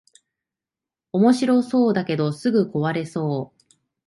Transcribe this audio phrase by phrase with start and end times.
[1.11, 3.65] おもしろそうだけどすぐ壊れそう